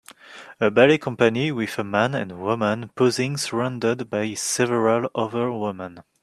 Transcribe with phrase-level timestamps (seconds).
[0.59, 6.01] A ballet company with a man and woman posing surrounded by several other women.